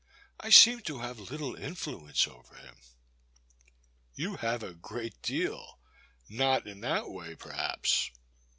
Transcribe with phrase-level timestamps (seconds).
[0.39, 2.77] I seem to have little influence over him.
[4.15, 5.79] You have a great deal—
[6.27, 8.09] not in that way per haps.